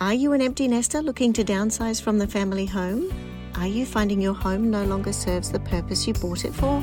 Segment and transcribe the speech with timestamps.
[0.00, 3.12] Are you an empty nester looking to downsize from the family home?
[3.56, 6.80] Are you finding your home no longer serves the purpose you bought it for?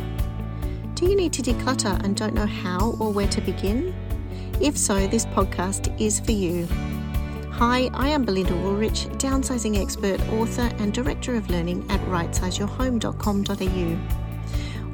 [0.95, 3.95] Do you need to declutter and don't know how or where to begin?
[4.59, 6.67] If so, this podcast is for you.
[7.51, 14.24] Hi, I am Belinda Woolrych, downsizing expert, author, and director of learning at rightsizeyourhome.com.au.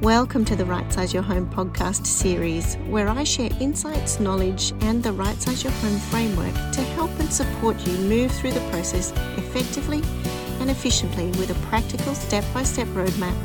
[0.02, 5.04] Welcome to the Right Size Your Home podcast series, where I share insights, knowledge, and
[5.04, 9.12] the Right Size Your Home framework to help and support you move through the process
[9.38, 10.02] effectively
[10.60, 13.36] and efficiently with a practical step by step roadmap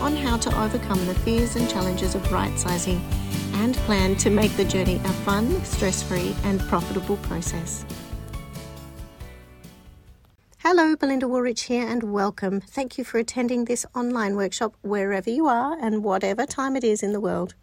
[0.00, 3.04] on how to overcome the fears and challenges of right sizing
[3.54, 7.84] and plan to make the journey a fun, stress free, and profitable process.
[10.66, 12.62] Hello, Belinda Woolrych here, and welcome.
[12.62, 17.02] Thank you for attending this online workshop wherever you are and whatever time it is
[17.02, 17.54] in the world.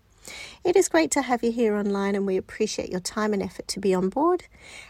[0.64, 3.68] It is great to have you here online, and we appreciate your time and effort
[3.70, 4.44] to be on board.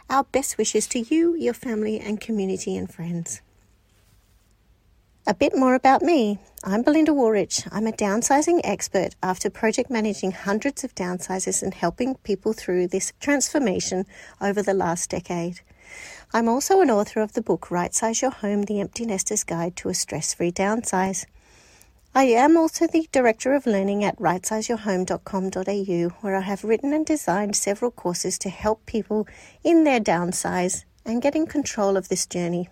[0.09, 3.41] Our best wishes to you, your family, and community and friends.
[5.25, 6.37] A bit more about me.
[6.65, 7.65] I'm Belinda Woolrych.
[7.71, 13.13] I'm a downsizing expert after project managing hundreds of downsizes and helping people through this
[13.21, 14.05] transformation
[14.41, 15.61] over the last decade.
[16.33, 19.75] I'm also an author of the book Right Size Your Home The Empty Nester's Guide
[19.77, 21.25] to a Stress Free Downsize.
[22.13, 27.55] I am also the Director of Learning at rightsizeyourhome.com.au, where I have written and designed
[27.55, 29.27] several courses to help people
[29.63, 32.69] in their downsize and get in control of this journey.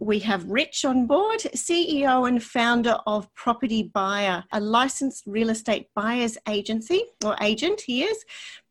[0.00, 6.36] We have Rich on board, CEO and founder of Propertybuyer, a licensed real estate buyer's
[6.48, 8.24] agency or agent, he is,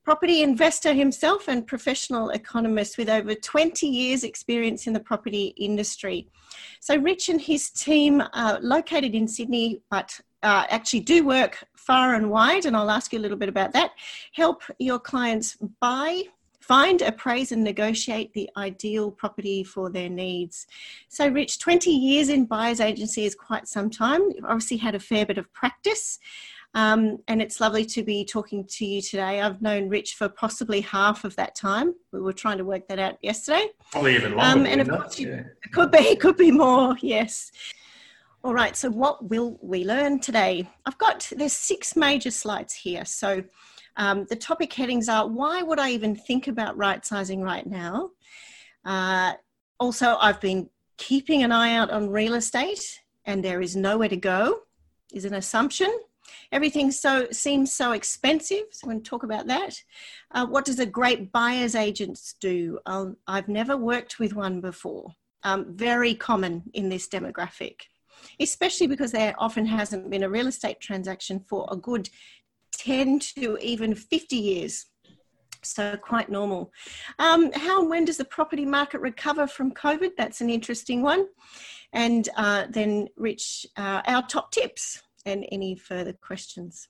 [0.03, 6.27] property investor himself and professional economist with over 20 years experience in the property industry.
[6.79, 12.15] So Rich and his team are located in Sydney, but uh, actually do work far
[12.15, 13.91] and wide, and I'll ask you a little bit about that.
[14.33, 16.23] Help your clients buy,
[16.59, 20.67] find, appraise, and negotiate the ideal property for their needs.
[21.07, 24.21] So, Rich, 20 years in buyer's agency is quite some time.
[24.35, 26.19] You've obviously had a fair bit of practice.
[26.76, 29.42] Um, and it's lovely to be talking to you today.
[29.42, 31.94] I've known Rich for possibly half of that time.
[32.11, 33.67] We were trying to work that out yesterday.
[33.92, 34.60] Probably even longer.
[34.60, 35.44] Um, and of course, you, yeah.
[35.64, 36.95] it could be, it could be more.
[37.02, 37.52] Yes.
[38.44, 38.76] All right.
[38.76, 40.67] So, what will we learn today?
[40.86, 43.05] I've got there's six major slides here.
[43.05, 43.44] So,
[43.98, 48.10] um, the topic headings are: Why would I even think about right sizing right now?
[48.84, 49.34] Uh,
[49.80, 54.17] also, I've been keeping an eye out on real estate, and there is nowhere to
[54.17, 54.61] go.
[55.14, 55.95] Is an assumption
[56.53, 58.65] Everything so seems so expensive.
[58.71, 59.75] So to talk about that.
[60.30, 62.77] Uh, what does a great buyer's agent do?
[62.86, 65.08] Um, I've never worked with one before.
[65.42, 67.81] Um, very common in this demographic,
[68.39, 72.08] especially because there often hasn't been a real estate transaction for a good
[72.73, 74.86] 10 to even 50 years.
[75.63, 76.71] So quite normal.
[77.17, 80.11] Um, how and when does the property market recover from COVID?
[80.17, 81.25] That's an interesting one.
[81.93, 86.88] And uh, then, Rich, uh, our top tips and any further questions.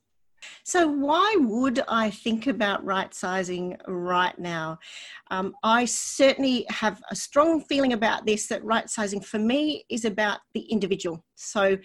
[0.63, 4.79] So, why would I think about right sizing right now?
[5.31, 10.05] Um, I certainly have a strong feeling about this that right sizing for me is
[10.05, 11.23] about the individual.
[11.35, 11.77] So,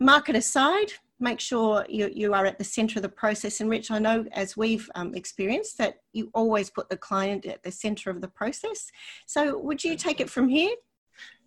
[0.00, 3.60] market aside, make sure you, you are at the center of the process.
[3.60, 7.62] And, Rich, I know as we've um, experienced that you always put the client at
[7.62, 8.90] the center of the process.
[9.26, 10.74] So, would you take it from here?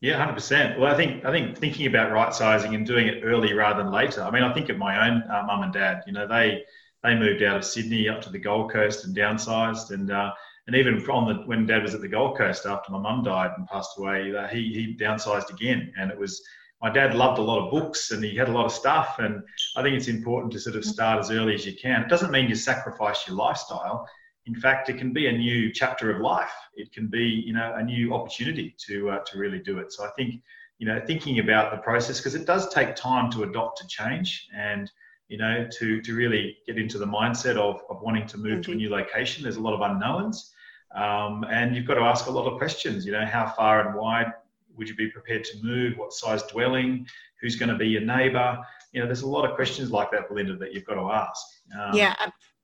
[0.01, 0.79] Yeah, hundred percent.
[0.79, 3.91] Well, I think I think thinking about right sizing and doing it early rather than
[3.91, 4.23] later.
[4.23, 6.03] I mean, I think of my own uh, mum and dad.
[6.07, 6.63] You know, they
[7.03, 10.31] they moved out of Sydney up to the Gold Coast and downsized, and uh,
[10.67, 13.51] and even from the when Dad was at the Gold Coast after my mum died
[13.57, 16.41] and passed away, uh, he he downsized again, and it was
[16.81, 19.43] my dad loved a lot of books and he had a lot of stuff, and
[19.75, 22.03] I think it's important to sort of start as early as you can.
[22.03, 24.07] It doesn't mean you sacrifice your lifestyle
[24.45, 26.51] in fact, it can be a new chapter of life.
[26.75, 29.91] It can be, you know, a new opportunity to uh, to really do it.
[29.91, 30.41] So I think,
[30.77, 34.47] you know, thinking about the process because it does take time to adopt to change
[34.55, 34.89] and
[35.27, 38.61] you know to to really get into the mindset of, of wanting to move mm-hmm.
[38.61, 39.43] to a new location.
[39.43, 40.53] There's a lot of unknowns,
[40.95, 43.05] um, and you've got to ask a lot of questions.
[43.05, 44.33] You know, how far and wide
[44.75, 45.97] would you be prepared to move?
[45.97, 47.07] What size dwelling?
[47.41, 48.57] Who's going to be your neighbour?
[48.91, 51.45] You know, there's a lot of questions like that, Belinda, that you've got to ask.
[51.79, 52.15] Um, yeah,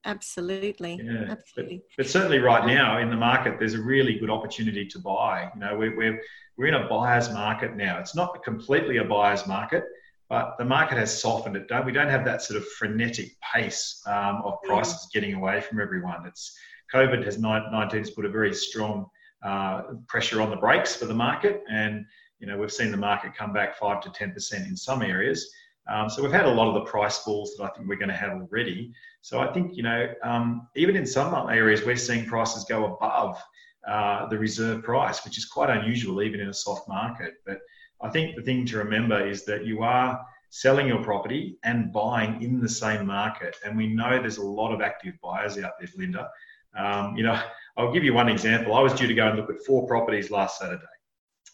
[0.06, 1.02] Absolutely.
[1.04, 1.26] Yeah.
[1.30, 1.78] Absolutely.
[1.78, 5.50] But, but, certainly right now in the market, there's a really good opportunity to buy.
[5.54, 6.22] You know, we're, we're,
[6.58, 8.00] we're in a buyer's market now.
[8.00, 9.84] It's not completely a buyer's market,
[10.30, 11.68] but the market has softened it.
[11.68, 15.82] Don't, we don't have that sort of frenetic pace um, of prices getting away from
[15.82, 16.26] everyone.
[16.26, 16.56] It's
[16.94, 19.08] COVID has 19 has put a very strong
[19.44, 21.64] uh, pressure on the brakes for the market.
[21.70, 22.06] And,
[22.40, 25.52] you know, we've seen the market come back five to 10% in some areas.
[25.88, 28.10] Um, so we've had a lot of the price falls that I think we're going
[28.10, 28.94] to have already.
[29.22, 33.42] So I think you know um, even in some areas we're seeing prices go above
[33.88, 37.36] uh, the reserve price, which is quite unusual even in a soft market.
[37.46, 37.60] But
[38.02, 42.42] I think the thing to remember is that you are selling your property and buying
[42.42, 43.58] in the same market.
[43.66, 46.30] And we know there's a lot of active buyers out there, Linda.
[46.78, 47.42] Um, you know,
[47.78, 48.74] I'll give you one example.
[48.74, 50.84] I was due to go and look at four properties last Saturday,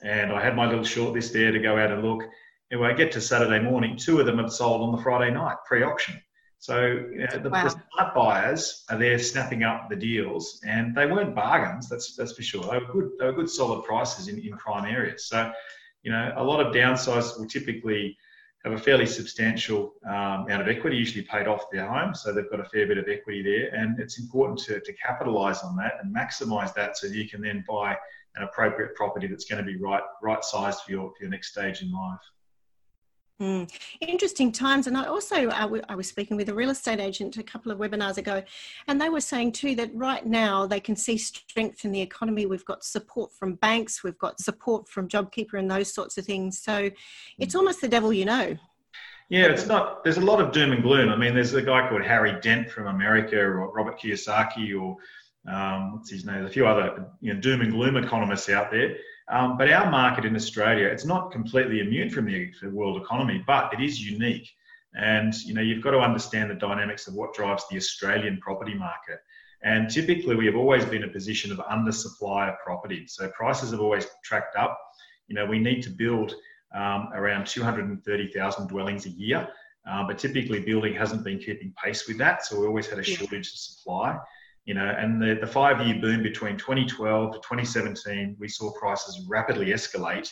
[0.04, 2.24] and I had my little shortlist there to go out and look.
[2.72, 5.32] And when I get to Saturday morning, two of them had sold on the Friday
[5.32, 6.20] night pre-auction.
[6.58, 7.64] So you know, the, wow.
[7.64, 11.90] the, smart buyers are there snapping up the deals, and they weren't bargains.
[11.90, 12.62] That's that's for sure.
[12.62, 13.12] They were good.
[13.20, 15.26] They were good, solid prices in, in prime areas.
[15.26, 15.52] So,
[16.04, 18.16] you know, a lot of downsizers will typically
[18.64, 22.50] have a fairly substantial um, amount of equity, usually paid off their home, so they've
[22.52, 25.94] got a fair bit of equity there, and it's important to, to capitalise on that
[26.04, 27.98] and maximise that so you can then buy
[28.36, 31.52] an appropriate property that's going to be right right sized for your for your next
[31.52, 32.22] stage in life.
[33.42, 33.68] Mm.
[34.02, 34.86] Interesting times.
[34.86, 37.80] And I also, uh, I was speaking with a real estate agent a couple of
[37.80, 38.44] webinars ago,
[38.88, 42.46] and they were saying too that right now they can see strength in the economy.
[42.46, 46.60] We've got support from banks, we've got support from JobKeeper and those sorts of things.
[46.60, 46.92] So
[47.40, 48.56] it's almost the devil you know.
[49.30, 51.10] Yeah, it's not, there's a lot of doom and gloom.
[51.10, 54.98] I mean, there's a guy called Harry Dent from America or Robert Kiyosaki or
[55.52, 56.36] um, what's his name?
[56.36, 58.98] There's a few other you know, doom and gloom economists out there
[59.30, 63.74] um, but our market in Australia, it's not completely immune from the world economy, but
[63.74, 64.50] it is unique.
[64.94, 68.74] And you know, you've got to understand the dynamics of what drives the Australian property
[68.74, 69.20] market.
[69.64, 73.06] And typically, we have always been in a position of undersupply of property.
[73.08, 74.78] So prices have always tracked up.
[75.28, 76.34] You know, we need to build
[76.76, 79.48] um, around 230,000 dwellings a year,
[79.90, 82.44] uh, but typically building hasn't been keeping pace with that.
[82.46, 84.18] So we always had a shortage of supply
[84.66, 89.26] you know, and the, the five year boom between 2012 to 2017, we saw prices
[89.28, 90.30] rapidly escalate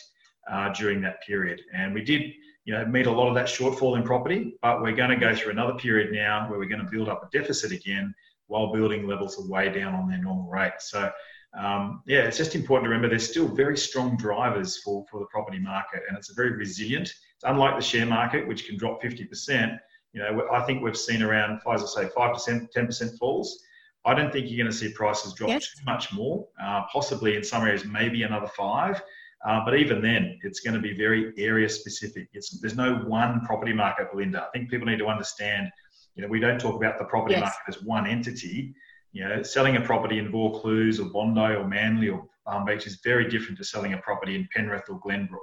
[0.50, 1.60] uh, during that period.
[1.74, 2.32] And we did,
[2.64, 5.34] you know, meet a lot of that shortfall in property, but we're going to go
[5.34, 8.14] through another period now where we're going to build up a deficit again
[8.46, 10.72] while building levels are way down on their normal rate.
[10.78, 11.10] So,
[11.58, 15.26] um, yeah, it's just important to remember there's still very strong drivers for, for the
[15.26, 17.08] property market and it's a very resilient.
[17.08, 19.78] It's unlike the share market, which can drop 50%.
[20.12, 23.60] You know, I think we've seen around, as I say, 5%, 10% falls.
[24.04, 25.74] I don't think you're going to see prices drop yes.
[25.74, 26.46] too much more.
[26.62, 29.02] Uh, possibly in some areas, maybe another five.
[29.46, 32.28] Uh, but even then, it's going to be very area specific.
[32.32, 34.42] It's, there's no one property market, Belinda.
[34.42, 35.70] I think people need to understand.
[36.14, 37.42] You know, we don't talk about the property yes.
[37.42, 38.74] market as one entity.
[39.12, 43.00] You know, selling a property in Vaucluse or Bondi or Manly or Palm Beach is
[43.02, 45.38] very different to selling a property in Penrith or Glenbrook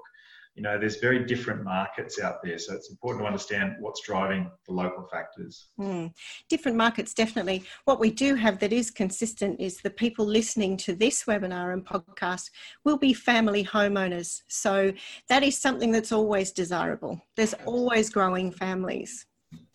[0.57, 2.57] you know, there's very different markets out there.
[2.57, 5.67] So it's important to understand what's driving the local factors.
[5.79, 6.11] Mm.
[6.49, 7.63] Different markets, definitely.
[7.85, 11.85] What we do have that is consistent is the people listening to this webinar and
[11.85, 12.49] podcast
[12.83, 14.41] will be family homeowners.
[14.47, 14.91] So
[15.29, 17.21] that is something that's always desirable.
[17.35, 19.27] There's always growing families.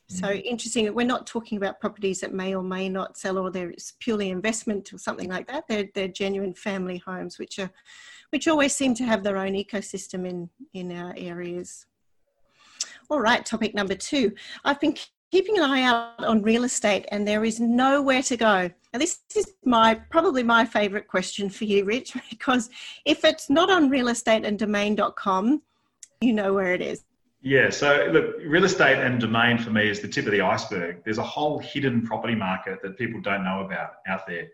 [0.08, 0.42] So mm.
[0.42, 0.92] interesting.
[0.92, 4.92] We're not talking about properties that may or may not sell, or they're purely investment
[4.92, 5.68] or something like that.
[5.68, 7.70] They're, they're genuine family homes, which are
[8.32, 11.86] which always seem to have their own ecosystem in, in our areas.
[13.10, 14.32] All right, topic number two.
[14.64, 14.96] I've been
[15.30, 18.70] keeping an eye out on real estate and there is nowhere to go.
[18.92, 22.70] Now this is my probably my favorite question for you, Rich, because
[23.04, 25.62] if it's not on real estate and domain.com,
[26.22, 27.04] you know where it is.
[27.44, 31.02] Yeah, so look, real estate and domain for me is the tip of the iceberg.
[31.04, 34.48] There's a whole hidden property market that people don't know about out there.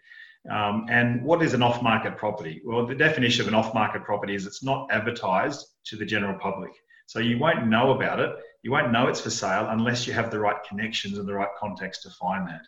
[0.50, 2.62] Um, and what is an off market property?
[2.64, 6.38] Well, the definition of an off market property is it's not advertised to the general
[6.38, 6.72] public.
[7.06, 8.34] So you won't know about it.
[8.62, 11.48] You won't know it's for sale unless you have the right connections and the right
[11.58, 12.62] context to find that.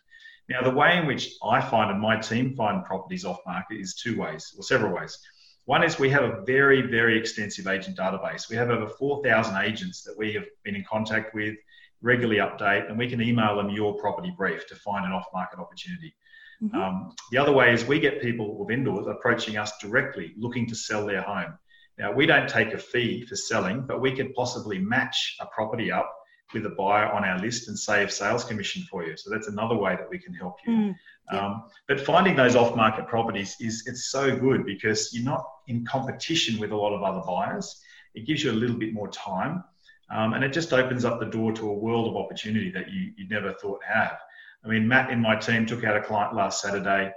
[0.49, 3.95] Now, the way in which I find and my team find properties off market is
[3.95, 5.17] two ways, or several ways.
[5.65, 8.49] One is we have a very, very extensive agent database.
[8.49, 11.55] We have over 4,000 agents that we have been in contact with,
[12.01, 15.59] regularly update, and we can email them your property brief to find an off market
[15.59, 16.15] opportunity.
[16.63, 16.75] Mm-hmm.
[16.75, 20.75] Um, the other way is we get people or vendors approaching us directly looking to
[20.75, 21.53] sell their home.
[21.97, 25.91] Now, we don't take a fee for selling, but we could possibly match a property
[25.91, 26.11] up
[26.53, 29.15] with a buyer on our list and save sales commission for you.
[29.17, 30.73] So that's another way that we can help you.
[30.73, 30.95] Mm,
[31.31, 31.45] yeah.
[31.45, 36.59] um, but finding those off-market properties is it's so good because you're not in competition
[36.59, 37.81] with a lot of other buyers.
[38.15, 39.63] It gives you a little bit more time,
[40.09, 43.13] um, and it just opens up the door to a world of opportunity that you
[43.15, 44.17] you never thought have.
[44.63, 47.11] I mean, Matt in my team took out a client last Saturday.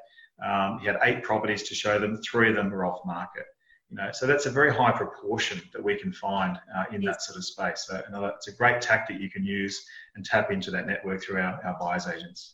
[0.45, 2.19] Um, he had eight properties to show them.
[2.19, 3.45] Three of them were off market.
[3.91, 7.23] You know, so that's a very high proportion that we can find uh, in that
[7.23, 7.85] sort of space.
[7.87, 9.85] So another, it's a great tactic you can use
[10.17, 12.54] and tap into that network through our, our buyers agents.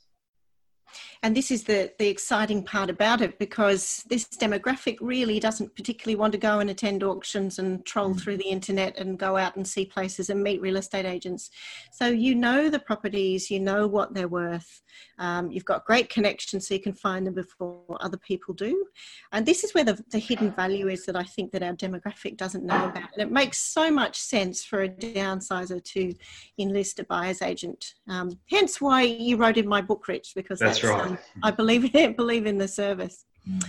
[1.22, 6.16] And this is the, the exciting part about it because this demographic really doesn't particularly
[6.16, 8.20] want to go and attend auctions and troll mm.
[8.20, 11.50] through the internet and go out and see places and meet real estate agents.
[11.92, 14.82] So you know the properties, you know what they're worth,
[15.18, 18.86] um, you've got great connections so you can find them before other people do.
[19.32, 22.36] And this is where the, the hidden value is that I think that our demographic
[22.36, 23.10] doesn't know about.
[23.12, 26.14] And it makes so much sense for a downsizer to
[26.58, 27.94] enlist a buyer's agent.
[28.08, 31.10] Um, hence why you wrote in my book, Rich, because that's, that's right.
[31.10, 33.24] Um, I believe in, believe in the service.
[33.48, 33.64] Mm.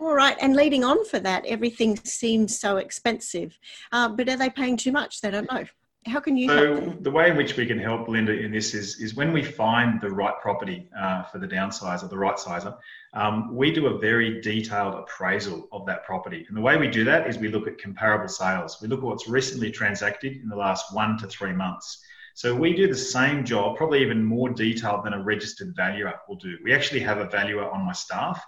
[0.00, 3.58] All right, and leading on for that, everything seems so expensive.
[3.90, 5.20] Uh, but are they paying too much?
[5.20, 5.64] They don't know.
[6.06, 6.48] How can you?
[6.48, 9.42] So the way in which we can help Linda in this is is when we
[9.42, 12.74] find the right property uh, for the downsizer, the right sizer,
[13.14, 16.46] um, we do a very detailed appraisal of that property.
[16.48, 18.78] And the way we do that is we look at comparable sales.
[18.80, 22.04] We look at what's recently transacted in the last one to three months.
[22.38, 26.36] So we do the same job, probably even more detailed than a registered valuer will
[26.36, 26.56] do.
[26.62, 28.40] We actually have a valuer on my staff,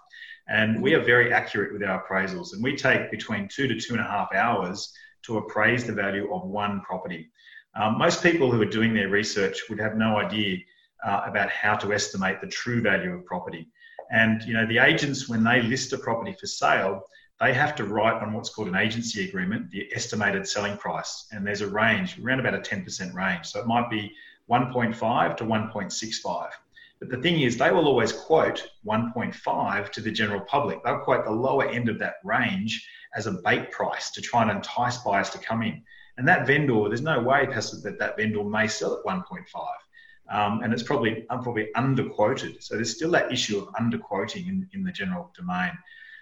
[0.47, 2.52] and we are very accurate with our appraisals.
[2.52, 4.92] And we take between two to two and a half hours
[5.23, 7.32] to appraise the value of one property.
[7.75, 10.59] Um, most people who are doing their research would have no idea
[11.04, 13.66] uh, about how to estimate the true value of property.
[14.12, 17.02] And you know, the agents, when they list a property for sale,
[17.40, 21.26] they have to write on what's called an agency agreement the estimated selling price.
[21.32, 23.47] And there's a range, around about a 10% range.
[23.47, 24.12] So it might be
[24.50, 26.50] 1.5 to 1.65.
[26.99, 30.85] But the thing is, they will always quote 1.5 to the general public.
[30.85, 34.50] They'll quote the lower end of that range as a bait price to try and
[34.50, 35.82] entice buyers to come in.
[36.18, 39.44] And that vendor, there's no way that that vendor may sell at 1.5.
[40.30, 42.62] Um, and it's probably probably underquoted.
[42.62, 45.73] So there's still that issue of underquoting in, in the general domain.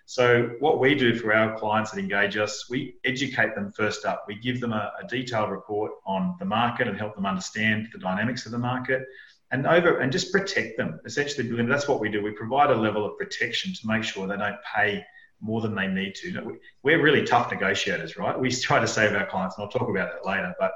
[0.08, 4.24] So what we do for our clients that engage us, we educate them first up.
[4.26, 7.98] We give them a, a detailed report on the market and help them understand the
[7.98, 9.02] dynamics of the market
[9.50, 10.98] and over and just protect them.
[11.04, 12.22] Essentially, that's what we do.
[12.22, 15.04] We provide a level of protection to make sure they don't pay
[15.42, 16.58] more than they need to.
[16.82, 18.40] We're really tough negotiators, right?
[18.40, 20.54] We try to save our clients, and I'll talk about that later.
[20.58, 20.72] But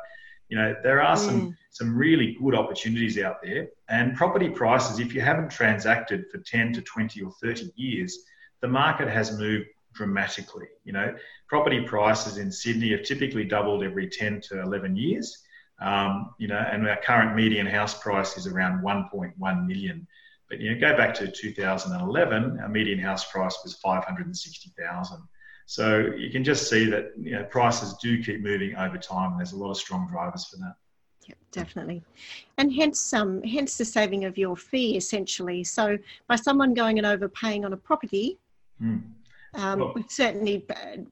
[0.50, 1.56] you know, there are some mm.
[1.70, 3.68] some really good opportunities out there.
[3.88, 8.26] And property prices, if you haven't transacted for 10 to 20 or 30 years,
[8.62, 10.69] the market has moved dramatically.
[10.85, 11.14] You know,
[11.49, 15.42] property prices in Sydney have typically doubled every 10 to 11 years.
[15.81, 20.07] Um, you know, and our current median house price is around 1.1 million.
[20.49, 25.19] But you know, go back to 2011, our median house price was 560,000.
[25.66, 29.40] So you can just see that you know, prices do keep moving over time, and
[29.40, 30.75] there's a lot of strong drivers for that.
[31.26, 32.02] Yep, definitely,
[32.59, 35.62] and hence, um, hence the saving of your fee essentially.
[35.64, 38.38] So by someone going and overpaying on a property,
[38.82, 39.02] mm.
[39.54, 40.64] Um, well, we've certainly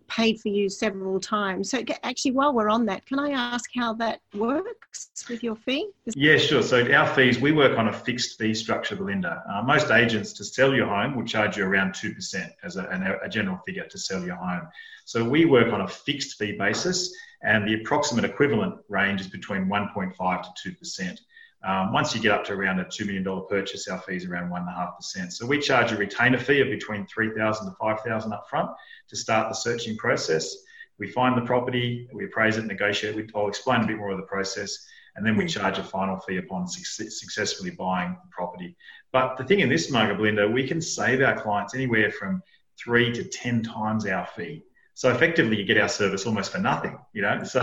[0.09, 1.71] paid for you several times.
[1.71, 5.91] So, actually, while we're on that, can I ask how that works with your fee?
[6.15, 6.63] Yeah, sure.
[6.63, 9.43] So, our fees, we work on a fixed fee structure, Belinda.
[9.47, 13.29] Uh, most agents to sell your home will charge you around 2% as a, a
[13.29, 14.67] general figure to sell your home.
[15.05, 19.67] So, we work on a fixed fee basis, and the approximate equivalent range is between
[19.67, 21.19] 1.5 to 2%.
[21.63, 24.51] Um, once you get up to around a $2 million purchase, our fee is around
[24.51, 25.33] 1.5%.
[25.33, 28.71] So we charge a retainer fee of between 3000 to 5000 up front
[29.09, 30.57] to start the searching process.
[30.99, 33.31] We find the property, we appraise it, negotiate.
[33.35, 34.87] I'll explain a bit more of the process,
[35.17, 38.77] and then we charge a final fee upon successfully buying the property.
[39.13, 42.43] But the thing in this market, Belinda, we can save our clients anywhere from
[42.79, 44.63] three to 10 times our fee.
[45.01, 47.43] So effectively, you get our service almost for nothing, you know.
[47.43, 47.63] So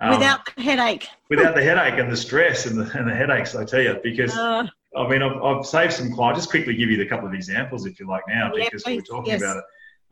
[0.00, 3.54] um, without the headache, without the headache and the stress and the, and the headaches,
[3.54, 6.38] I tell you, because uh, I mean, I've, I've, saved some clients.
[6.38, 9.02] Just quickly give you a couple of examples, if you like, now, yeah, because we're
[9.02, 9.42] talking yes.
[9.42, 9.64] about it.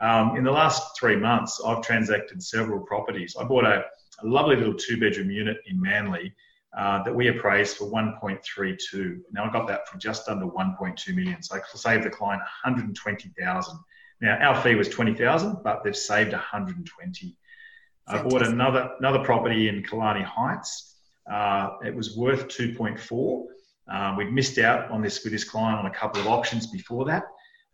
[0.05, 3.37] Um, in the last three months, I've transacted several properties.
[3.41, 3.87] I bought a,
[4.23, 6.35] a lovely little two-bedroom unit in Manly.
[6.77, 9.21] Uh, that we appraised for 1.32.
[9.33, 11.43] Now I got that for just under 1.2 million.
[11.43, 13.79] So I saved the client 120,000
[14.21, 17.37] now our fee was twenty thousand, but they've saved one hundred and twenty.
[18.07, 20.97] I bought another another property in Killarney Heights.
[21.31, 23.47] Uh, it was worth two point four.
[23.89, 27.05] Um, we'd missed out on this with this client on a couple of options before
[27.07, 27.25] that.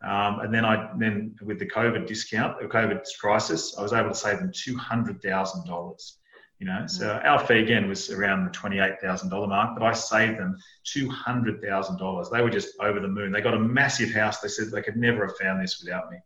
[0.03, 4.09] Um, and then I then with the COVID discount, the COVID crisis, I was able
[4.09, 6.19] to save them two hundred thousand dollars.
[6.59, 7.23] You know, so mm.
[7.23, 11.09] our fee again was around the twenty-eight thousand dollar mark, but I saved them two
[11.09, 12.29] hundred thousand dollars.
[12.29, 13.31] They were just over the moon.
[13.31, 14.39] They got a massive house.
[14.39, 16.17] They said they could never have found this without me.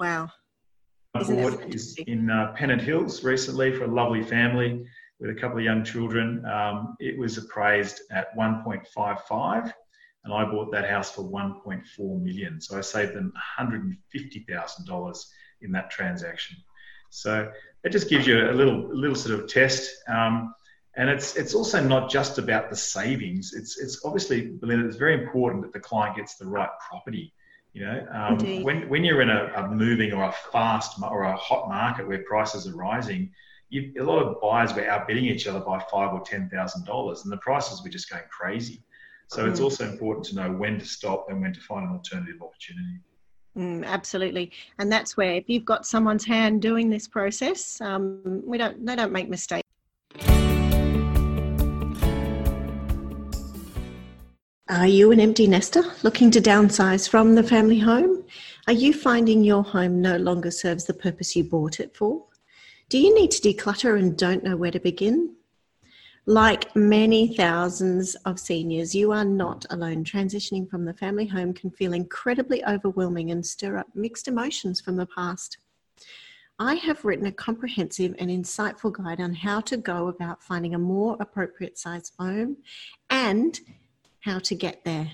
[0.00, 0.30] Wow.
[1.14, 4.84] I bought is in uh, Pennant Hills recently for a lovely family
[5.18, 6.44] with a couple of young children.
[6.44, 9.72] Um, it was appraised at 1.55
[10.24, 12.60] and I bought that house for 1.4 million.
[12.60, 15.24] So I saved them $150,000
[15.62, 16.56] in that transaction.
[17.10, 17.50] So
[17.84, 19.90] it just gives you a little, little sort of test.
[20.08, 20.54] Um,
[20.98, 23.52] And it's it's also not just about the savings.
[23.52, 27.34] It's it's obviously, Belinda, it's very important that the client gets the right property.
[27.76, 31.36] You know, um, when when you're in a, a, moving or a fast or a
[31.36, 33.30] hot market where prices are rising,
[33.68, 37.24] you, a lot of buyers were outbidding each other by five or ten thousand dollars,
[37.24, 38.82] and the prices were just going crazy.
[39.26, 39.50] So mm.
[39.50, 43.00] it's also important to know when to stop and when to find an alternative opportunity.
[43.58, 48.56] Mm, absolutely, and that's where if you've got someone's hand doing this process, um, we
[48.56, 49.65] don't they don't make mistakes.
[54.76, 58.26] Are you an empty nester looking to downsize from the family home?
[58.66, 62.26] Are you finding your home no longer serves the purpose you bought it for?
[62.90, 65.34] Do you need to declutter and don't know where to begin?
[66.26, 70.04] Like many thousands of seniors, you are not alone.
[70.04, 74.96] Transitioning from the family home can feel incredibly overwhelming and stir up mixed emotions from
[74.96, 75.56] the past.
[76.58, 80.78] I have written a comprehensive and insightful guide on how to go about finding a
[80.78, 82.58] more appropriate size home
[83.08, 83.58] and
[84.26, 85.12] how to get there.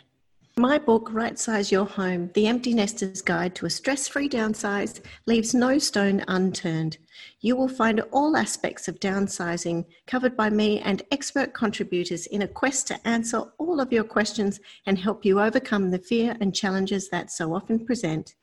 [0.57, 5.00] My book, Right Size Your Home The Empty Nester's Guide to a Stress Free Downsize,
[5.26, 6.99] leaves no stone unturned.
[7.40, 12.49] You will find all aspects of downsizing covered by me and expert contributors in a
[12.49, 17.09] quest to answer all of your questions and help you overcome the fear and challenges
[17.11, 18.35] that so often present.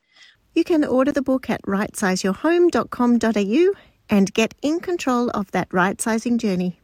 [0.54, 3.72] You can order the book at rightsizeyourhome.com.au
[4.08, 6.79] and get in control of that right sizing journey.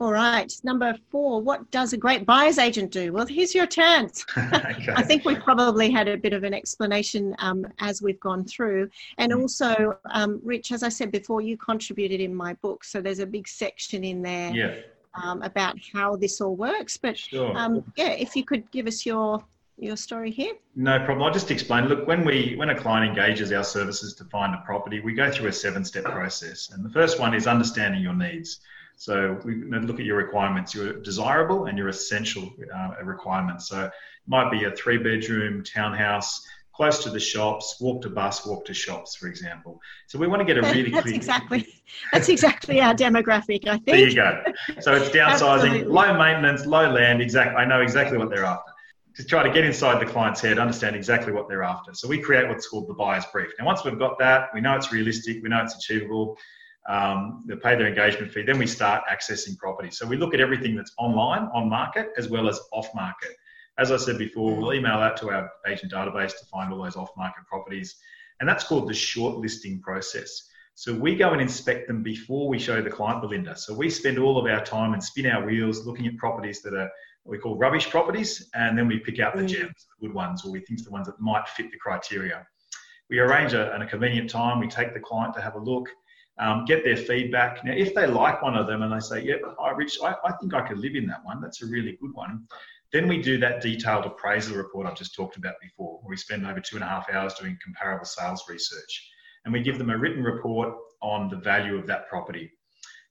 [0.00, 1.40] All right, number four.
[1.40, 3.12] What does a great buyer's agent do?
[3.12, 4.24] Well, here's your chance.
[4.38, 4.92] okay.
[4.94, 8.90] I think we've probably had a bit of an explanation um, as we've gone through.
[9.18, 9.40] And mm.
[9.40, 12.84] also, um, Rich, as I said before, you contributed in my book.
[12.84, 14.76] So there's a big section in there yeah.
[15.20, 16.96] um, about how this all works.
[16.96, 17.56] But sure.
[17.56, 19.42] Um, yeah, if you could give us your
[19.80, 20.54] your story here?
[20.74, 21.22] No problem.
[21.22, 21.86] I'll just explain.
[21.86, 25.30] Look, when we when a client engages our services to find a property, we go
[25.30, 26.70] through a seven-step process.
[26.72, 28.60] And the first one is understanding your needs.
[28.98, 33.68] So we look at your requirements, your desirable and your essential uh, requirements.
[33.68, 33.92] So it
[34.26, 38.74] might be a three bedroom townhouse close to the shops, walk to bus, walk to
[38.74, 39.80] shops, for example.
[40.06, 41.14] So we want to get a really that's clear.
[41.14, 43.84] Exactly, that's exactly our demographic, I think.
[43.86, 44.42] There you go.
[44.80, 47.22] So it's downsizing, low maintenance, low land.
[47.22, 47.56] Exactly.
[47.56, 48.72] I know exactly what they're after.
[49.16, 51.94] To try to get inside the client's head, understand exactly what they're after.
[51.94, 53.50] So we create what's called the buyer's brief.
[53.58, 56.36] Now, once we've got that, we know it's realistic, we know it's achievable
[56.88, 58.42] um, they pay their engagement fee.
[58.42, 59.90] Then we start accessing property.
[59.90, 63.36] So we look at everything that's online, on market, as well as off market.
[63.78, 66.96] As I said before, we'll email out to our agent database to find all those
[66.96, 67.96] off market properties.
[68.40, 70.48] And that's called the shortlisting process.
[70.74, 73.56] So we go and inspect them before we show the client Belinda.
[73.56, 76.72] So we spend all of our time and spin our wheels looking at properties that
[76.72, 76.88] are
[77.24, 79.48] what we call rubbish properties, and then we pick out the mm.
[79.48, 82.46] gems, the good ones, or we think the ones that might fit the criteria.
[83.10, 84.60] We arrange a, a convenient time.
[84.60, 85.88] We take the client to have a look
[86.38, 87.64] um, get their feedback.
[87.64, 90.32] Now, if they like one of them and they say, "Yep, yeah, Rich, I, I
[90.40, 91.40] think I could live in that one.
[91.40, 92.46] That's a really good one,"
[92.92, 96.46] then we do that detailed appraisal report I've just talked about before, where we spend
[96.46, 99.10] over two and a half hours doing comparable sales research,
[99.44, 102.50] and we give them a written report on the value of that property.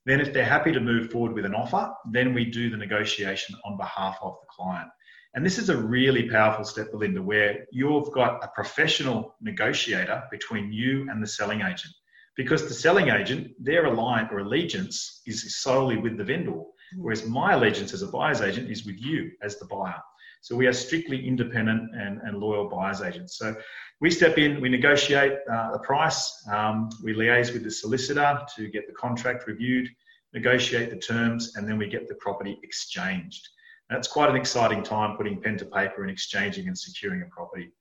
[0.06, 3.56] Then, if they're happy to move forward with an offer, then we do the negotiation
[3.66, 4.90] on behalf of the client.
[5.34, 10.72] And this is a really powerful step, Belinda, where you've got a professional negotiator between
[10.72, 11.94] you and the selling agent
[12.38, 17.02] because the selling agent, their alliance or allegiance is solely with the vendor, hmm.
[17.02, 20.02] whereas my allegiance as a buyer's agent is with you as the buyer.
[20.42, 23.38] So we are strictly independent and, and loyal buyer's agents.
[23.38, 23.56] So
[24.00, 28.70] we step in, we negotiate uh, the price, um, we liaise with the solicitor to
[28.70, 29.90] get the contract reviewed,
[30.34, 33.50] negotiate the terms, and then we get the property exchanged.
[33.90, 37.72] That's quite an exciting time putting pen to paper and exchanging and securing a property.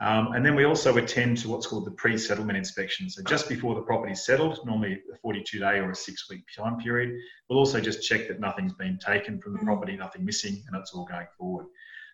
[0.00, 3.08] Um, and then we also attend to what's called the pre-settlement inspection.
[3.08, 6.44] So just before the property is settled, normally a 42 day or a six week
[6.56, 7.16] time period,
[7.48, 9.64] we'll also just check that nothing's been taken from the mm.
[9.64, 11.66] property, nothing missing, and it's all going forward.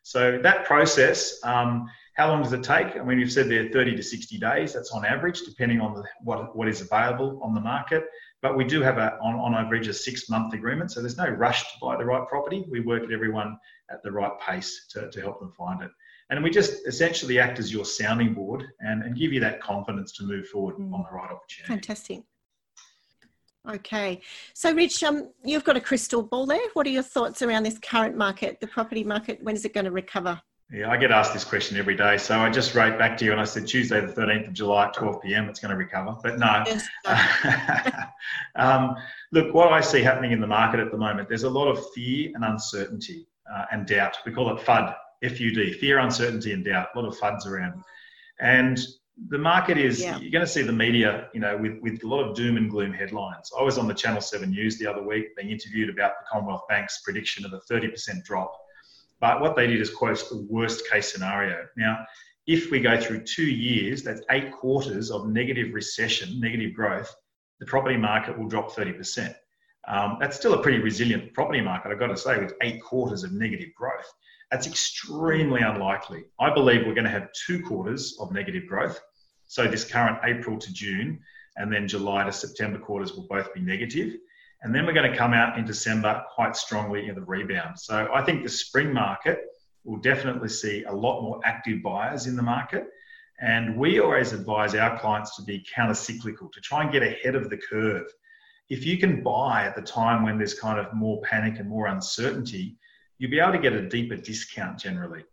[0.03, 2.97] So that process, um, how long does it take?
[2.97, 4.73] I mean, you've said there 30 to 60 days.
[4.73, 8.05] That's on average, depending on the, what, what is available on the market.
[8.41, 10.93] But we do have a, on, on average a six month agreement.
[10.93, 12.65] So there's no rush to buy the right property.
[12.71, 13.59] We work at everyone
[13.91, 15.91] at the right pace to, to help them find it.
[16.31, 20.13] And we just essentially act as your sounding board and, and give you that confidence
[20.13, 20.93] to move forward mm.
[20.93, 21.73] on the right opportunity.
[21.73, 22.23] Fantastic.
[23.69, 24.21] Okay,
[24.55, 26.61] so Rich, um, you've got a crystal ball there.
[26.73, 29.43] What are your thoughts around this current market, the property market?
[29.43, 30.41] When is it going to recover?
[30.71, 32.19] Yeah, I get asked this question every day.
[32.19, 34.87] So I just wrote back to you and I said Tuesday, the 13th of July
[34.87, 36.17] at 12 p.m., it's going to recover.
[36.23, 36.63] But no.
[36.67, 36.87] Yes,
[38.57, 38.97] um,
[39.33, 41.83] look, what I see happening in the market at the moment, there's a lot of
[41.95, 44.19] fear and uncertainty uh, and doubt.
[44.27, 46.89] We call it FUD FUD, fear, uncertainty, and doubt.
[46.95, 47.83] A lot of FUDs around.
[48.41, 48.79] And
[49.29, 50.19] the market is yeah.
[50.19, 52.71] you're going to see the media you know with, with a lot of doom and
[52.71, 56.13] gloom headlines i was on the channel 7 news the other week being interviewed about
[56.21, 58.53] the commonwealth bank's prediction of a 30% drop
[59.21, 61.99] but what they did is quote the worst case scenario now
[62.47, 67.13] if we go through two years that's eight quarters of negative recession negative growth
[67.59, 69.35] the property market will drop 30%
[69.89, 73.25] um, that's still a pretty resilient property market i've got to say with eight quarters
[73.25, 74.13] of negative growth
[74.51, 76.25] that's extremely unlikely.
[76.41, 78.99] I believe we're going to have two quarters of negative growth.
[79.47, 81.21] So this current April to June
[81.57, 84.15] and then July to September quarters will both be negative.
[84.63, 87.79] And then we're going to come out in December quite strongly in the rebound.
[87.79, 89.41] So I think the spring market
[89.85, 92.87] will definitely see a lot more active buyers in the market.
[93.41, 97.37] And we always advise our clients to be counter cyclical, to try and get ahead
[97.37, 98.07] of the curve.
[98.69, 101.87] If you can buy at the time when there's kind of more panic and more
[101.87, 102.77] uncertainty,
[103.19, 105.25] you'll be able to get a deeper discount generally.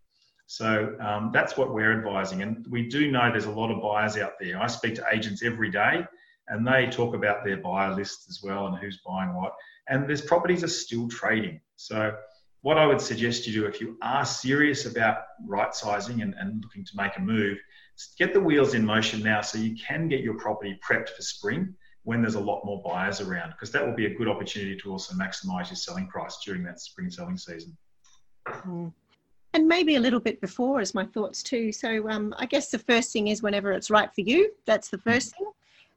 [0.48, 2.42] So um, that's what we're advising.
[2.42, 4.62] And we do know there's a lot of buyers out there.
[4.62, 6.06] I speak to agents every day
[6.48, 9.54] and they talk about their buyer list as well and who's buying what.
[9.90, 11.60] And there's properties are still trading.
[11.76, 12.16] So
[12.62, 16.64] what I would suggest you do if you are serious about right sizing and, and
[16.64, 17.58] looking to make a move,
[18.18, 21.74] get the wheels in motion now so you can get your property prepped for spring
[22.06, 24.92] when there's a lot more buyers around, because that will be a good opportunity to
[24.92, 27.76] also maximize your selling price during that spring selling season.
[28.48, 28.94] Mm.
[29.54, 31.72] And maybe a little bit before is my thoughts too.
[31.72, 34.98] So um, I guess the first thing is whenever it's right for you, that's the
[35.00, 35.48] first thing.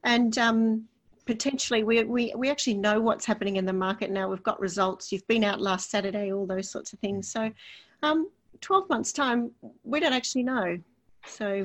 [0.03, 0.87] And um,
[1.25, 4.29] potentially we, we, we actually know what's happening in the market now.
[4.29, 5.11] We've got results.
[5.11, 7.29] You've been out last Saturday, all those sorts of things.
[7.29, 7.51] So
[8.01, 8.29] um,
[8.61, 9.51] 12 months time,
[9.83, 10.79] we don't actually know.
[11.27, 11.61] So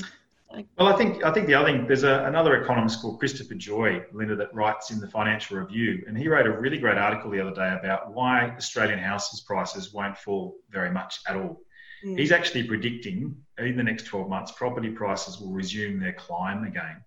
[0.79, 4.05] well, I think I think the other thing there's a, another economist called Christopher Joye,
[4.13, 7.41] Linda, that writes in the Financial Review, and he wrote a really great article the
[7.41, 11.61] other day about why Australian houses prices won't fall very much at all.
[12.05, 12.19] Mm.
[12.19, 17.03] He's actually predicting in the next 12 months property prices will resume their climb again.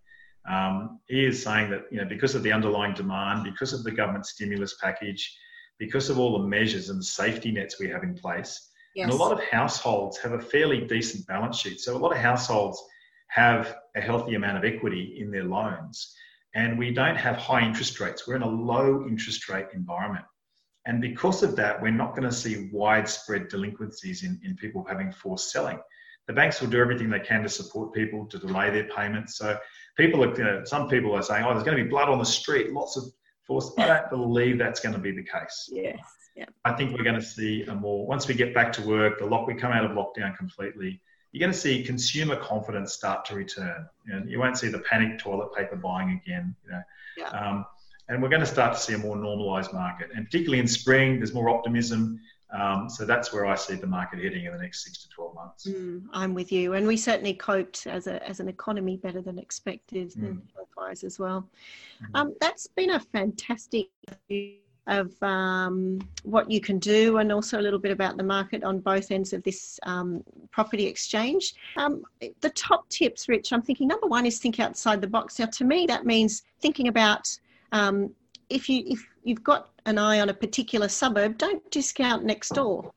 [0.47, 3.91] Um, he is saying that you know because of the underlying demand, because of the
[3.91, 5.37] government stimulus package,
[5.77, 9.03] because of all the measures and safety nets we have in place, yes.
[9.03, 11.79] and a lot of households have a fairly decent balance sheet.
[11.79, 12.81] So a lot of households
[13.27, 16.15] have a healthy amount of equity in their loans.
[16.55, 18.27] And we don't have high interest rates.
[18.27, 20.25] We're in a low interest rate environment.
[20.85, 25.11] And because of that, we're not going to see widespread delinquencies in, in people having
[25.11, 25.79] forced selling.
[26.27, 29.37] The banks will do everything they can to support people to delay their payments.
[29.37, 29.57] So
[29.97, 32.19] people are, you know, some people are saying, oh, there's going to be blood on
[32.19, 33.03] the street, lots of
[33.45, 33.71] force.
[33.77, 35.69] I don't believe that's going to be the case.
[35.71, 35.99] Yes.
[36.35, 36.45] Yeah.
[36.65, 39.25] I think we're going to see a more, once we get back to work, the
[39.25, 43.35] lock, we come out of lockdown completely, you're going to see consumer confidence start to
[43.35, 43.87] return.
[44.07, 46.55] And you won't see the panic toilet paper buying again.
[46.65, 46.81] You know,
[47.17, 47.29] yeah.
[47.29, 47.65] um,
[48.09, 50.09] and we're going to start to see a more normalised market.
[50.15, 52.19] And particularly in spring, there's more optimism.
[52.57, 55.35] Um, so that's where I see the market heading in the next six to 12
[55.35, 55.67] months.
[55.67, 56.73] Mm, I'm with you.
[56.73, 60.29] And we certainly coped as, a, as an economy better than expected mm.
[60.29, 60.41] and
[61.03, 61.49] as well.
[62.01, 62.19] Mm.
[62.19, 63.87] Um, that's been a fantastic
[64.87, 68.79] of um, what you can do and also a little bit about the market on
[68.79, 71.55] both ends of this um, property exchange.
[71.75, 72.03] Um,
[72.41, 75.39] the top tips, Rich, I'm thinking number one is think outside the box.
[75.39, 77.37] Now, to me, that means thinking about
[77.73, 78.13] um,
[78.49, 82.93] if you if you've got an eye on a particular suburb, don't discount next door.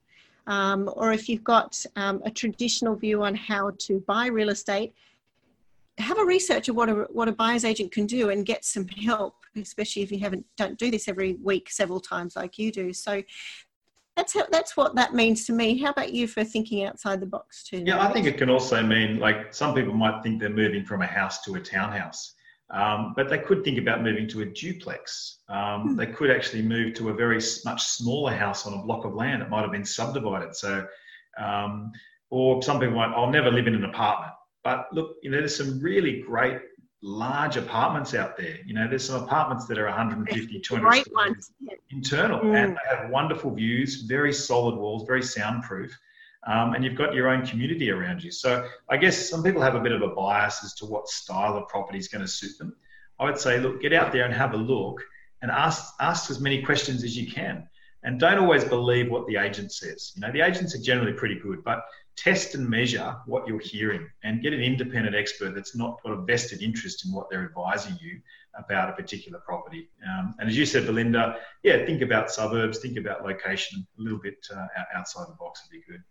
[0.46, 4.94] Um, or if you've got um, a traditional view on how to buy real estate,
[5.98, 8.86] have a research of what a what a buyer's agent can do and get some
[9.04, 12.92] help, especially if you haven't don't do this every week several times like you do.
[12.92, 13.22] So
[14.16, 15.78] that's how, that's what that means to me.
[15.78, 17.82] How about you for thinking outside the box too?
[17.86, 21.02] Yeah, I think it can also mean like some people might think they're moving from
[21.02, 22.34] a house to a townhouse.
[22.70, 25.38] Um, but they could think about moving to a duplex.
[25.48, 25.96] Um, hmm.
[25.96, 29.42] They could actually move to a very much smaller house on a block of land.
[29.42, 30.54] It might have been subdivided.
[30.54, 30.86] So,
[31.38, 31.90] um,
[32.30, 34.32] or some people might, I'll never live in an apartment.
[34.62, 36.60] But look, you know, there's some really great
[37.02, 38.58] large apartments out there.
[38.64, 41.52] You know, there's some apartments that are 150, 200 great ones.
[41.90, 42.56] internal, mm.
[42.56, 45.96] and they have wonderful views, very solid walls, very soundproof.
[46.46, 48.30] Um, and you've got your own community around you.
[48.30, 51.56] So I guess some people have a bit of a bias as to what style
[51.56, 52.74] of property is going to suit them.
[53.18, 55.02] I would say, look, get out there and have a look
[55.42, 57.68] and ask ask as many questions as you can.
[58.02, 60.12] And don't always believe what the agent says.
[60.14, 61.84] You know, the agents are generally pretty good, but
[62.16, 66.22] test and measure what you're hearing and get an independent expert that's not got a
[66.22, 68.20] vested interest in what they're advising you
[68.58, 69.88] about a particular property.
[70.06, 74.18] Um, and as you said, Belinda, yeah, think about suburbs, think about location a little
[74.18, 76.02] bit uh, outside the box would be good.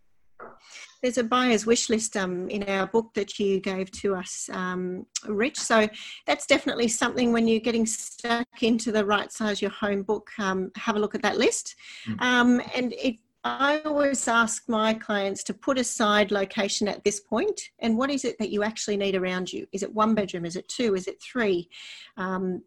[1.01, 5.05] There's a buyer's wish list um, in our book that you gave to us, um,
[5.25, 5.59] Rich.
[5.59, 5.87] So
[6.25, 10.71] that's definitely something when you're getting stuck into the right size your home book, um,
[10.75, 11.75] have a look at that list.
[12.07, 12.21] Mm.
[12.21, 17.61] Um, and it I always ask my clients to put aside location at this point
[17.79, 19.65] and what is it that you actually need around you?
[19.71, 20.45] Is it one bedroom?
[20.45, 20.93] Is it two?
[20.95, 21.69] Is it three?
[22.17, 22.61] Um,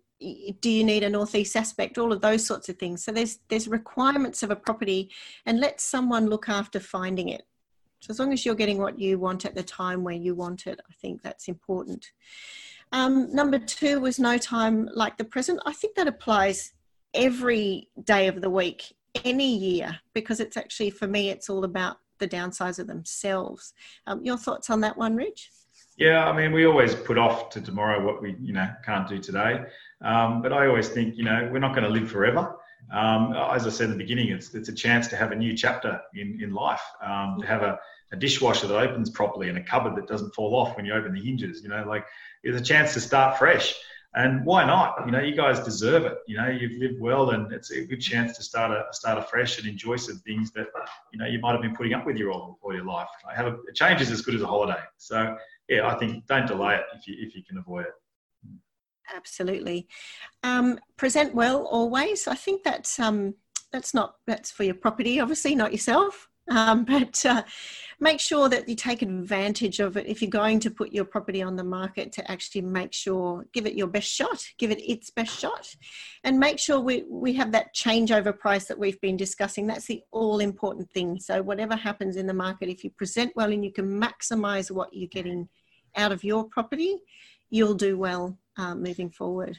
[0.61, 1.98] do you need a northeast aspect?
[1.98, 3.04] All of those sorts of things.
[3.04, 5.11] So there's there's requirements of a property,
[5.46, 7.42] and let someone look after finding it.
[8.00, 10.66] So as long as you're getting what you want at the time where you want
[10.66, 12.12] it, I think that's important.
[12.92, 15.61] Um, number two was no time like the present.
[15.66, 16.72] I think that applies
[17.14, 18.92] every day of the week,
[19.25, 23.75] any year, because it's actually, for me, it's all about the downsizer themselves.
[24.07, 25.51] Um, your thoughts on that one, Rich?
[25.96, 29.18] Yeah, I mean, we always put off to tomorrow what we, you know, can't do
[29.18, 29.61] today.
[30.03, 32.57] Um, but I always think, you know, we're not going to live forever.
[32.90, 35.57] Um, as I said in the beginning, it's it's a chance to have a new
[35.57, 36.83] chapter in in life.
[37.03, 37.79] Um, to have a,
[38.11, 41.14] a dishwasher that opens properly and a cupboard that doesn't fall off when you open
[41.14, 41.62] the hinges.
[41.62, 42.05] You know, like
[42.42, 43.75] it's a chance to start fresh.
[44.14, 45.07] And why not?
[45.07, 46.18] You know, you guys deserve it.
[46.27, 49.59] You know, you've lived well, and it's a good chance to start a start afresh
[49.59, 50.66] and enjoy some things that
[51.12, 53.09] you know you might have been putting up with your all, all your life.
[53.29, 54.81] I have a, a change is as good as a holiday.
[54.98, 55.37] So
[55.68, 57.94] yeah, I think don't delay it if you if you can avoid it.
[59.14, 59.88] Absolutely.
[60.42, 62.29] Um, present well always.
[62.29, 63.35] I think that's um,
[63.72, 66.29] that's not that's for your property, obviously, not yourself.
[66.50, 67.42] Um, but uh,
[68.00, 71.42] make sure that you take advantage of it if you're going to put your property
[71.42, 75.11] on the market to actually make sure give it your best shot give it its
[75.11, 75.72] best shot
[76.24, 80.02] and make sure we, we have that changeover price that we've been discussing that's the
[80.11, 83.70] all important thing so whatever happens in the market if you present well and you
[83.70, 85.48] can maximize what you're getting
[85.94, 86.98] out of your property
[87.50, 89.59] you'll do well um, moving forward.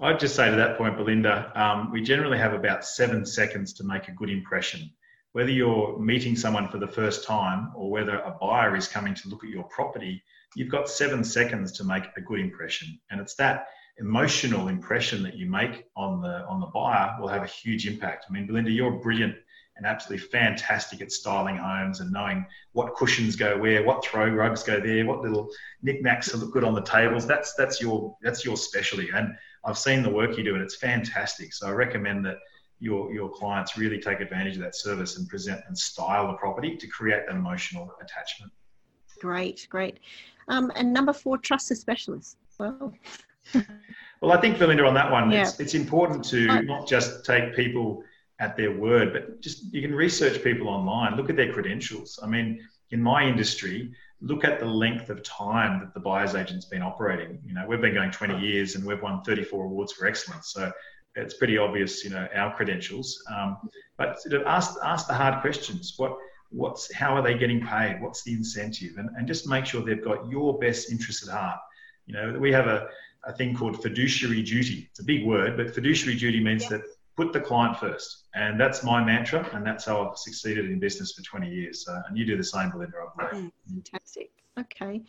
[0.00, 3.84] I'd just say to that point, Belinda, um, we generally have about seven seconds to
[3.84, 4.90] make a good impression.
[5.32, 9.28] Whether you're meeting someone for the first time or whether a buyer is coming to
[9.28, 10.22] look at your property,
[10.54, 12.98] you've got seven seconds to make a good impression.
[13.10, 13.66] And it's that
[13.98, 18.26] emotional impression that you make on the on the buyer will have a huge impact.
[18.28, 19.36] I mean, Belinda, you're brilliant
[19.76, 24.62] and absolutely fantastic at styling homes and knowing what cushions go where, what throw rugs
[24.62, 25.48] go there, what little
[25.82, 27.26] knickknacks look good on the tables.
[27.26, 29.08] That's that's your that's your specialty.
[29.14, 31.52] And I've seen the work you do, and it's fantastic.
[31.54, 32.38] So I recommend that
[32.82, 36.76] your your clients really take advantage of that service and present and style the property
[36.76, 38.52] to create that emotional attachment.
[39.20, 40.00] Great, great.
[40.48, 42.38] Um, and number four, trust a specialist.
[42.58, 42.92] Well.
[44.20, 45.42] well, I think Belinda on that one, yeah.
[45.42, 48.02] it's, it's important to not just take people
[48.40, 52.18] at their word, but just you can research people online, look at their credentials.
[52.22, 56.64] I mean, in my industry, look at the length of time that the buyer's agent's
[56.64, 57.40] been operating.
[57.44, 60.52] You know, we've been going 20 years and we've won 34 awards for excellence.
[60.52, 60.72] So
[61.14, 63.22] it's pretty obvious, you know, our credentials.
[63.34, 63.58] Um,
[63.96, 65.94] but sort of ask ask the hard questions.
[65.96, 66.16] What
[66.50, 68.00] what's how are they getting paid?
[68.00, 68.96] What's the incentive?
[68.96, 71.60] And and just make sure they've got your best interest at heart.
[72.06, 72.88] You know, we have a,
[73.24, 74.88] a thing called fiduciary duty.
[74.90, 76.82] It's a big word, but fiduciary duty means that
[77.16, 78.24] put the client first.
[78.34, 81.84] And that's my mantra, and that's how I've succeeded in business for 20 years.
[81.84, 83.52] So, and you do the same, Belinda, I believe.
[83.68, 84.30] Fantastic.
[84.58, 85.00] Okay.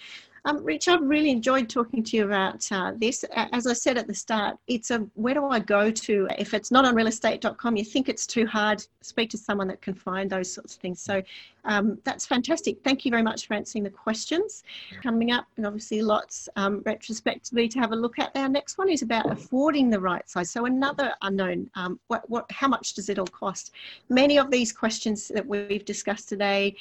[0.45, 3.23] Um, Rich, I've really enjoyed talking to you about uh, this.
[3.33, 6.27] As I said at the start, it's a where do I go to?
[6.37, 9.93] If it's not on realestate.com, you think it's too hard, speak to someone that can
[9.93, 11.01] find those sorts of things.
[11.01, 11.21] So
[11.63, 12.83] um, that's fantastic.
[12.83, 14.63] Thank you very much for answering the questions.
[15.01, 18.35] Coming up, and obviously lots um, retrospectively to have a look at.
[18.35, 20.51] Our next one is about affording the right size.
[20.51, 23.71] So another unknown, um, what, what, how much does it all cost?
[24.09, 26.75] Many of these questions that we've discussed today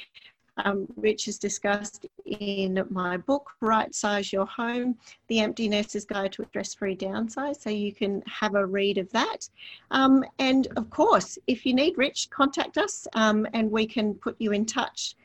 [0.58, 4.96] um, Rich has discussed in my book, Right Size Your Home,
[5.28, 7.60] The Empty Nester's Guide to a Stress-Free Downsize.
[7.60, 9.48] So you can have a read of that.
[9.90, 14.36] Um, and of course, if you need Rich, contact us um, and we can put
[14.38, 15.16] you in touch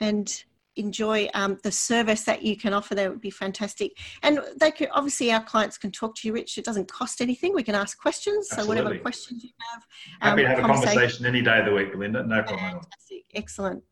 [0.00, 0.44] and
[0.76, 2.94] enjoy um, the service that you can offer.
[2.94, 3.98] There would be fantastic.
[4.22, 6.58] And they could obviously our clients can talk to you rich.
[6.58, 7.54] It doesn't cost anything.
[7.54, 8.48] We can ask questions.
[8.50, 8.76] Absolutely.
[8.76, 9.82] so whatever questions you have
[10.20, 11.26] happy um, to have a conversation.
[11.26, 12.22] any day of the week belinda.
[12.24, 13.24] No problem fantastic.
[13.34, 13.82] excellent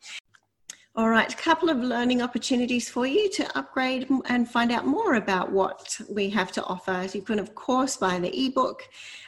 [0.98, 5.14] all right, a couple of learning opportunities for you to upgrade and find out more
[5.14, 7.06] about what we have to offer.
[7.14, 8.82] You can, of course, buy the ebook,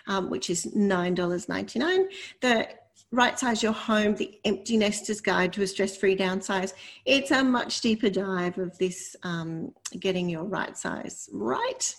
[0.08, 2.06] um, which is $9.99.
[2.40, 2.68] The
[3.12, 6.72] Right Size Your Home, the Empty Nester's Guide to a Stress Free Downsize.
[7.04, 11.94] It's a much deeper dive of this um, getting your right size right.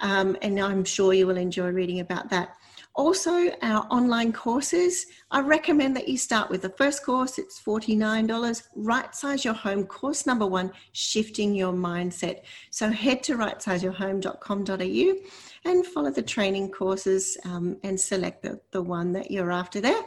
[0.00, 2.58] Um, and I'm sure you will enjoy reading about that.
[2.98, 8.62] Also, our online courses, I recommend that you start with the first course, it's $49.
[8.74, 12.40] Right Size Your Home, course number one, Shifting Your Mindset.
[12.70, 19.12] So head to rightsizeyourhome.com.au and follow the training courses um, and select the, the one
[19.12, 20.02] that you're after there.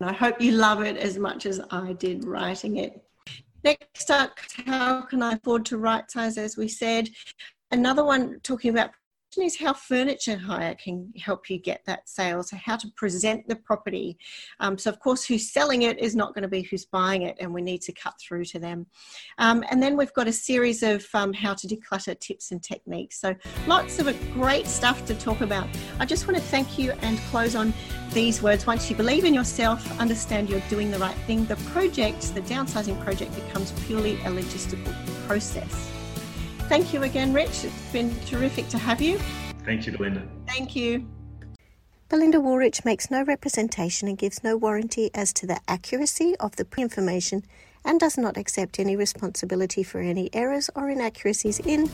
[0.00, 3.02] And I hope you love it as much as I did writing it.
[3.64, 7.08] Next up, how can I afford to right size, as we said?
[7.70, 8.90] Another one talking about
[9.42, 12.42] is how furniture hire can help you get that sale.
[12.42, 14.18] So, how to present the property.
[14.60, 17.36] Um, so, of course, who's selling it is not going to be who's buying it,
[17.40, 18.86] and we need to cut through to them.
[19.38, 23.20] Um, and then we've got a series of um, how to declutter tips and techniques.
[23.20, 23.34] So,
[23.66, 25.68] lots of great stuff to talk about.
[25.98, 27.72] I just want to thank you and close on
[28.12, 28.66] these words.
[28.66, 33.02] Once you believe in yourself, understand you're doing the right thing, the project, the downsizing
[33.02, 34.94] project, becomes purely a logistical
[35.26, 35.93] process.
[36.68, 37.64] Thank you again, Rich.
[37.64, 39.18] It's been terrific to have you.
[39.64, 40.22] Thank you, Belinda.
[40.46, 41.06] Thank you.
[42.08, 46.66] Belinda Woolrych makes no representation and gives no warranty as to the accuracy of the
[46.78, 47.44] information
[47.84, 51.90] and does not accept any responsibility for any errors or inaccuracies in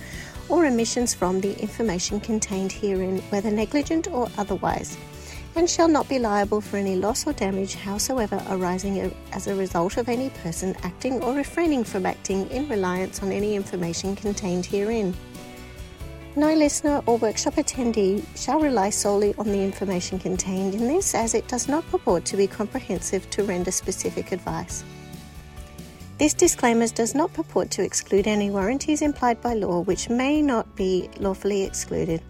[0.48, 4.96] or omissions from the information contained herein, whether negligent or otherwise
[5.56, 9.96] and shall not be liable for any loss or damage howsoever arising as a result
[9.96, 15.14] of any person acting or refraining from acting in reliance on any information contained herein.
[16.36, 21.34] No listener or workshop attendee shall rely solely on the information contained in this, as
[21.34, 24.84] it does not purport to be comprehensive to render specific advice.
[26.18, 30.76] This disclaimer does not purport to exclude any warranties implied by law which may not
[30.76, 32.22] be lawfully excluded.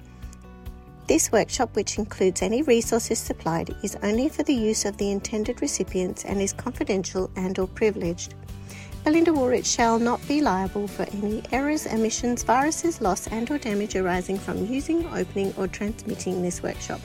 [1.10, 5.60] This workshop, which includes any resources supplied, is only for the use of the intended
[5.60, 8.36] recipients and is confidential and or privileged.
[9.02, 13.96] Belinda Woolrych shall not be liable for any errors, omissions, viruses, loss and or damage
[13.96, 17.00] arising from using, opening or transmitting this workshop.